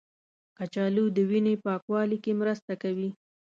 کچالو 0.57 1.05
د 1.15 1.17
وینې 1.29 1.55
پاکوالي 1.65 2.17
کې 2.23 2.31
مرسته 2.41 2.73
کوي. 2.81 3.09